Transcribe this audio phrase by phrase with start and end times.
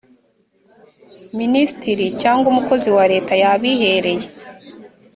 [1.39, 4.25] minisitiri cyangwa umukozi wa leta yabihereye